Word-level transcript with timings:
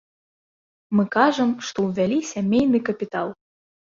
Мы 0.99 1.03
кажам, 1.15 1.51
што 1.67 1.77
ўвялі 1.87 2.17
сямейны 2.31 2.79
капітал. 2.87 3.27